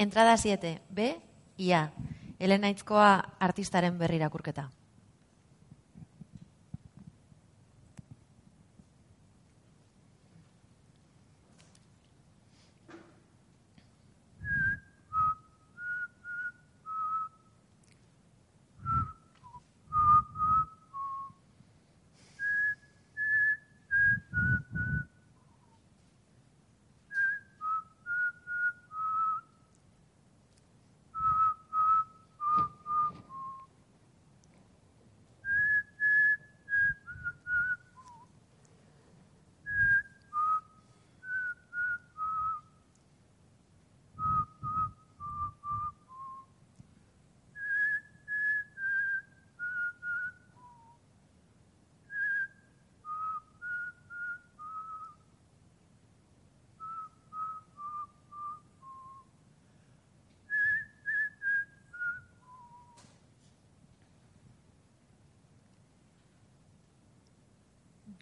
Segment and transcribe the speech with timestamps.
[0.00, 1.20] Entrada 7, B,
[1.58, 1.90] IA.
[2.38, 4.70] Elena Itzkoa artistaren berri irakurketa.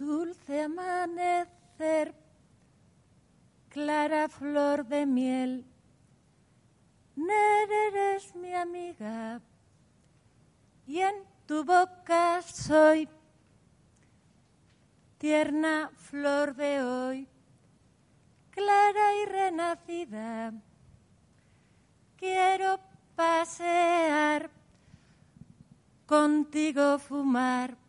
[0.09, 2.15] Dulce amanecer,
[3.69, 5.67] clara flor de miel,
[7.15, 9.43] Ner eres mi amiga
[10.87, 11.15] y en
[11.45, 13.07] tu boca soy
[15.19, 17.29] tierna flor de hoy,
[18.49, 20.55] clara y renacida.
[22.17, 22.81] Quiero
[23.15, 24.49] pasear,
[26.07, 27.88] contigo fumar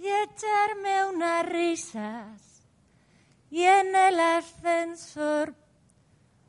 [0.00, 2.62] y echarme unas risas.
[3.50, 5.54] Y en el ascensor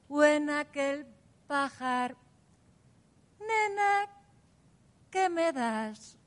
[0.08, 1.06] o en aquel
[1.48, 2.16] pajar,
[3.40, 4.08] nena,
[5.10, 6.18] ¿qué me das?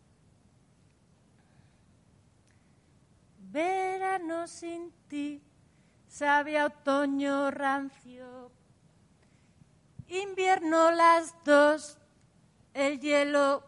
[3.39, 5.42] Verano sin ti,
[6.06, 8.50] sabe otoño rancio,
[10.08, 11.97] invierno las dos,
[12.75, 13.64] el hielo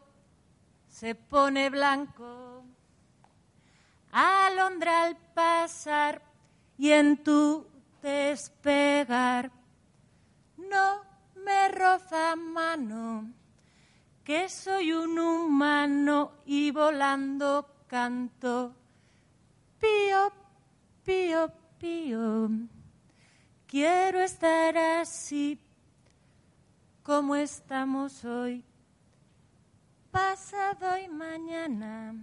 [0.88, 2.55] se pone blanco
[4.16, 6.22] alondra al pasar
[6.78, 7.66] y en tu
[8.00, 9.50] despegar
[10.56, 11.02] no
[11.34, 13.30] me roza mano,
[14.24, 18.74] que soy un humano y volando canto
[19.78, 20.32] pío,
[21.04, 22.48] pío, pío.
[23.66, 25.60] Quiero estar así
[27.02, 28.64] como estamos hoy,
[30.10, 32.14] pasado y mañana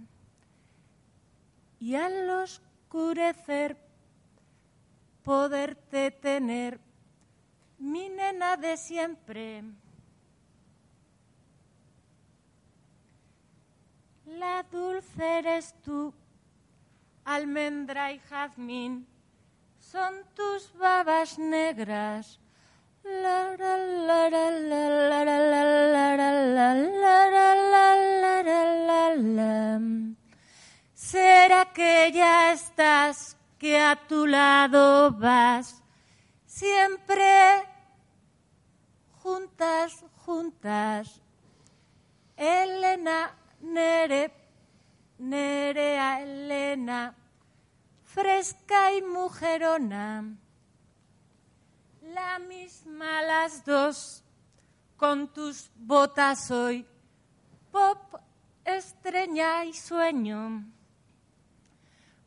[1.84, 3.76] y al oscurecer
[5.22, 6.80] poderte tener,
[7.78, 9.62] mi nena de siempre.
[14.24, 16.14] La dulce eres tú,
[17.22, 19.06] almendra y jazmín,
[19.78, 22.40] son tus babas negras.
[31.14, 35.80] Será que ya estás, que a tu lado vas,
[36.44, 37.24] siempre
[39.22, 41.20] juntas, juntas.
[42.36, 44.32] Elena, Nere,
[45.18, 47.14] Nerea, Elena,
[48.02, 50.36] fresca y mujerona.
[52.02, 54.24] La misma las dos,
[54.96, 56.84] con tus botas hoy,
[57.70, 58.16] pop,
[58.64, 60.74] estrella y sueño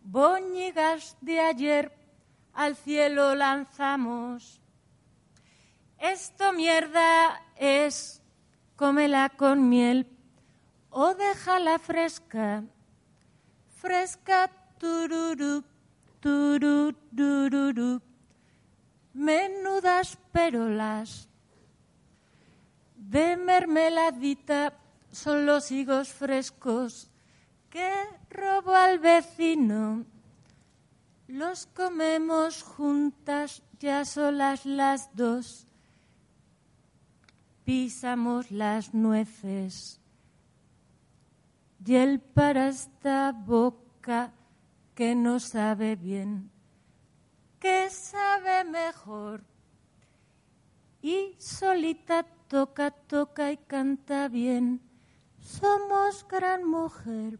[0.09, 1.91] boñigas de ayer
[2.53, 4.61] al cielo lanzamos.
[5.99, 8.21] Esto mierda es,
[8.77, 10.07] cómela con miel
[10.89, 12.63] o déjala fresca,
[13.81, 15.63] fresca tururú,
[16.21, 18.01] tururú,
[19.13, 21.27] menudas perolas.
[22.95, 24.73] De mermeladita
[25.11, 27.11] son los higos frescos
[27.77, 27.93] que
[28.31, 30.03] robo al vecino.
[31.27, 35.67] Los comemos juntas, ya solas las dos.
[37.65, 40.01] Pisamos las nueces.
[41.85, 44.33] Y él para esta boca
[44.95, 46.49] que no sabe bien,
[47.59, 49.43] que sabe mejor.
[51.03, 54.81] Y solita toca, toca y canta bien.
[55.39, 57.39] Somos gran mujer,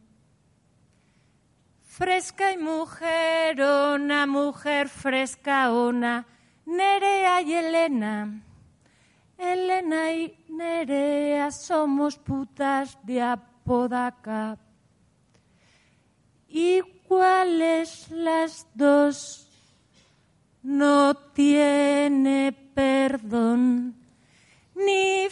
[1.98, 6.28] Fresca y mujer, una mujer fresca, una
[6.64, 8.40] Nerea y Elena.
[9.36, 14.60] Elena y Nerea somos putas de Apodaca.
[16.48, 19.48] Iguales las dos,
[20.62, 23.96] no tiene perdón.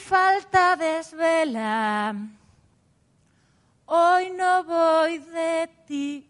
[0.10, 2.16] alta desvela.
[3.86, 6.28] Hoy no voy de ti,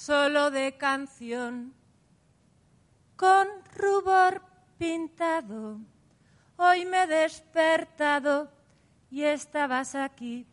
[0.00, 1.74] solo de canción,
[3.16, 4.42] con rubor
[4.78, 5.78] pintado.
[6.56, 8.50] Hoy me he despertado
[9.10, 10.46] y estabas aquí,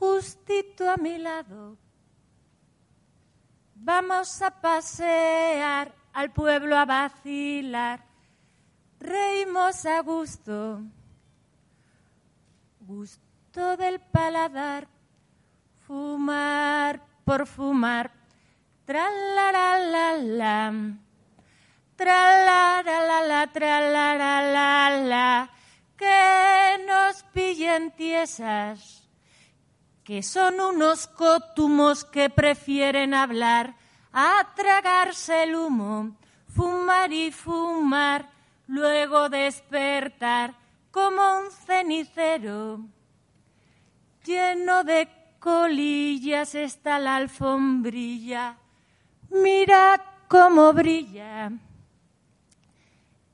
[0.00, 1.76] justito a mi lado.
[3.76, 8.04] Vamos a pasear al pueblo a vacilar,
[8.98, 10.80] reímos a gusto,
[12.80, 14.88] gusto del paladar,
[15.86, 18.10] fumar por fumar,
[18.84, 20.94] tra la la la la,
[23.06, 25.50] la la la
[25.96, 29.08] que nos pillen tiesas,
[30.02, 33.74] que son unos cótumos que prefieren hablar
[34.12, 36.16] a tragarse el humo,
[36.48, 38.28] fumar y fumar,
[38.66, 40.54] luego despertar
[40.90, 42.80] como un cenicero.
[44.24, 45.08] Lleno de
[45.44, 48.56] colillas está la alfombrilla,
[49.28, 51.52] mira cómo brilla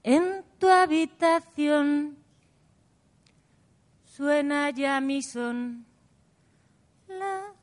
[0.03, 2.19] en tu habitación.
[4.03, 5.87] Suena ya mi son.
[7.07, 7.55] La,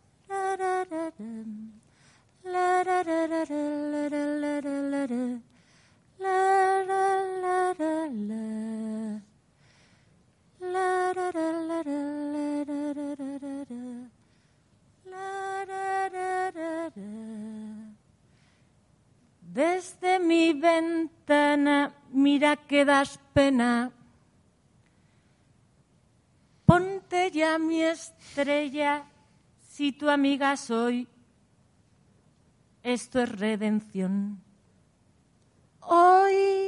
[22.77, 23.91] que das pena
[26.63, 29.03] Ponte ya mi estrella,
[29.69, 31.07] si tu amiga soy,
[32.83, 34.43] esto es redención.
[35.79, 36.66] Hoy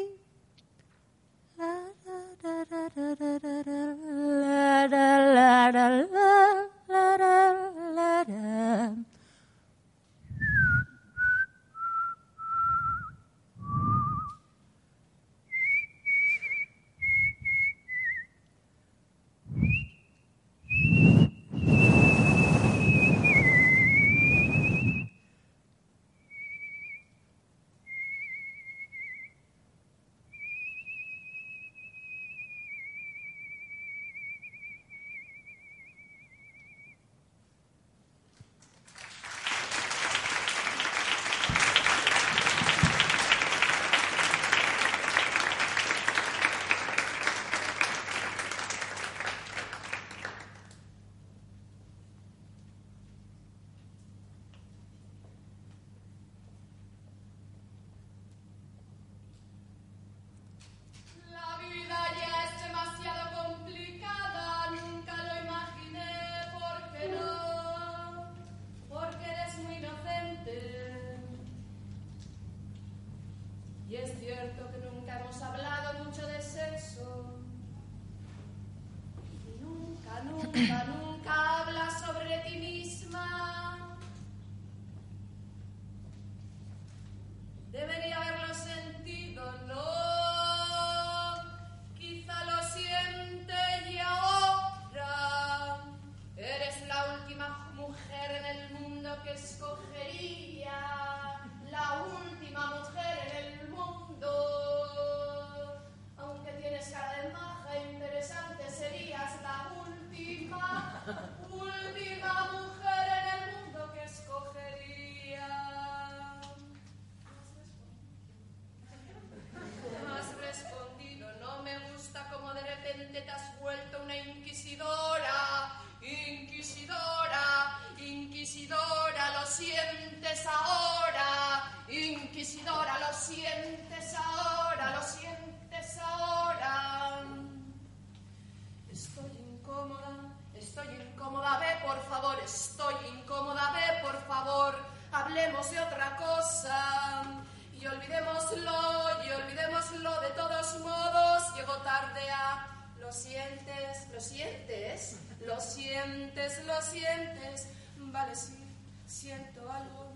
[156.89, 157.67] sientes.
[157.97, 158.57] Vale, sí,
[159.05, 160.11] siento algo,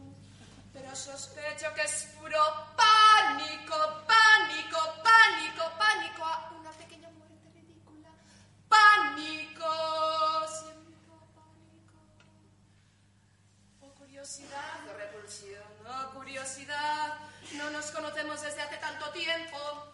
[0.73, 2.39] pero sospecho que es puro
[2.75, 3.75] pánico,
[4.07, 8.09] pánico, pánico, pánico a una pequeña muerte ridícula.
[8.67, 9.67] Pánico,
[10.47, 11.93] siento pánico.
[13.81, 17.17] O oh, curiosidad o repulsión, o curiosidad.
[17.53, 19.92] No nos conocemos desde hace tanto tiempo.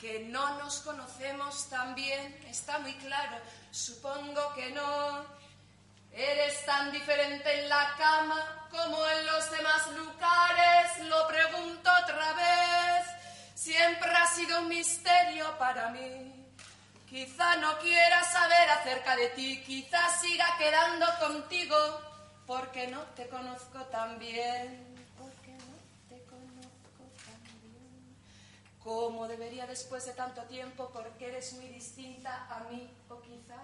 [0.00, 3.36] Que no nos conocemos tan bien, está muy claro,
[3.70, 5.24] supongo que no.
[6.12, 13.06] Eres tan diferente en la cama como en los demás lugares, lo pregunto otra vez,
[13.54, 16.32] siempre ha sido un misterio para mí.
[17.08, 21.76] Quizá no quiera saber acerca de ti, quizá siga quedando contigo,
[22.46, 24.96] porque no te conozco tan bien.
[25.16, 25.76] Porque no
[26.08, 28.16] te conozco tan bien.
[28.86, 33.58] Como debería después de tanto tiempo, porque eres muy distinta a mí, o quizá.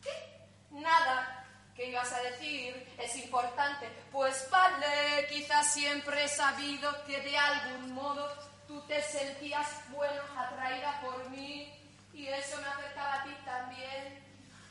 [0.00, 0.46] ¿Qué?
[0.70, 1.44] Nada.
[1.74, 2.88] ¿Qué ibas a decir?
[2.96, 3.88] Es importante.
[4.12, 8.32] Pues vale, quizás siempre he sabido que de algún modo
[8.68, 11.74] tú te sentías, bueno, atraída por mí
[12.14, 14.24] y eso me acercaba a ti también.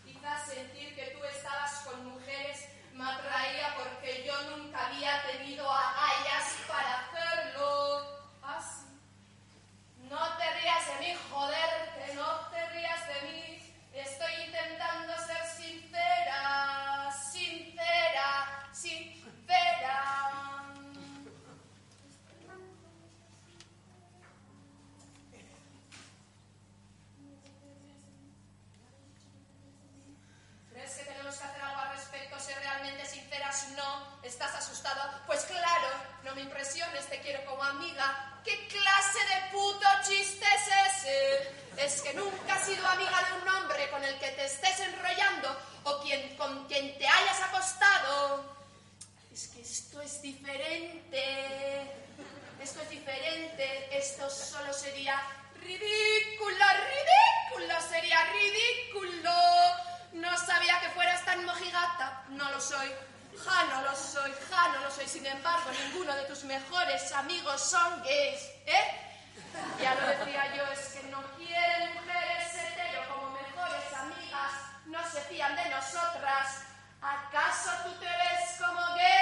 [0.06, 6.56] Quizás sentir que tú estabas con mujeres me atraía porque yo nunca había tenido agallas
[6.66, 7.07] para
[34.28, 35.02] ¿Estás asustado?
[35.26, 35.88] Pues claro,
[36.24, 38.42] no me impresiones, te quiero como amiga.
[38.44, 40.68] ¿Qué clase de puto chiste es
[40.98, 41.56] ese?
[41.78, 45.58] Es que nunca has sido amiga de un hombre con el que te estés enrollando
[45.86, 46.04] o
[46.38, 48.54] con quien te hayas acostado.
[49.32, 51.90] Es que esto es diferente.
[52.62, 53.98] Esto es diferente.
[53.98, 55.22] Esto solo sería
[55.62, 56.66] ridículo,
[57.56, 59.32] ridículo, sería ridículo.
[60.12, 62.26] No sabía que fueras tan mojigata.
[62.28, 62.92] No lo soy.
[63.46, 64.32] Ja, no lo soy.
[64.50, 65.08] Ja, no lo soy.
[65.08, 68.42] Sin embargo, ninguno de tus mejores amigos son gays.
[68.66, 69.08] ¿Eh?
[69.82, 74.52] Ya lo decía yo, es que no quieren mujeres hetero como mejores amigas.
[74.86, 76.64] No se fían de nosotras.
[77.02, 79.17] ¿Acaso tú te ves como gay?